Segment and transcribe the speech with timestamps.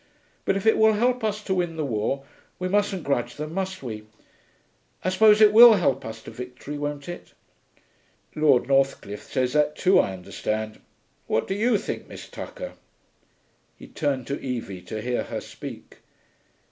[0.45, 2.25] But if it will help us to win the war,
[2.57, 4.07] we mustn't grudge them, must we?
[5.05, 7.33] I suppose it will help us to victory, won't it?'
[8.33, 10.81] 'Lord Northcliffe says that too, I understand....
[11.27, 12.73] What do you think, Miss Tucker?'
[13.77, 15.97] He turned to Evie, to hear her speak.